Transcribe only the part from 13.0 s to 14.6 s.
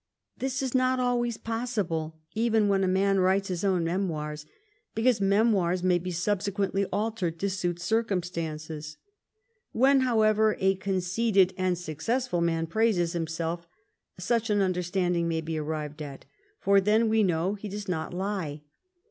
himself, such an